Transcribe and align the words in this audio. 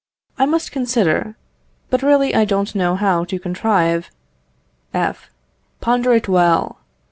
I 0.39 0.47
must 0.47 0.71
consider. 0.71 1.35
But 1.91 2.01
really 2.01 2.33
I 2.33 2.43
don't 2.43 2.73
know 2.73 2.95
how 2.95 3.23
to 3.25 3.37
contrive 3.37 4.09
F. 4.95 5.29
Ponder 5.79 6.11
it 6.13 6.27
well. 6.27 6.79